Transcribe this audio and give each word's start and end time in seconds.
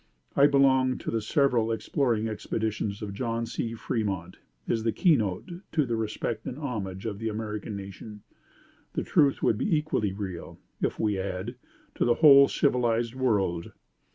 "I 0.35 0.47
belonged 0.47 0.99
to 1.01 1.11
the 1.11 1.21
several 1.21 1.71
Exploring 1.71 2.27
Expeditions 2.27 3.03
of 3.03 3.13
John 3.13 3.45
C. 3.45 3.75
Fremont" 3.75 4.37
is 4.67 4.83
the 4.83 4.91
key 4.91 5.15
note 5.15 5.51
to 5.73 5.85
the 5.85 5.95
respect 5.95 6.47
and 6.47 6.57
homage 6.57 7.05
of 7.05 7.19
the 7.19 7.29
American 7.29 7.75
nation; 7.75 8.23
the 8.93 9.03
truth 9.03 9.43
would 9.43 9.59
be 9.59 9.77
equally 9.77 10.11
real, 10.11 10.57
if 10.81 10.99
we 10.99 11.19
add, 11.19 11.53
to 11.93 12.03
the 12.03 12.15
whole 12.15 12.47
civilized 12.47 13.13
world. 13.13 13.73